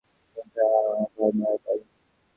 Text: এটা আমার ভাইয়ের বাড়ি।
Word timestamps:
এটা 0.37 0.63
আমার 0.83 1.31
ভাইয়ের 1.31 1.59
বাড়ি। 1.65 1.83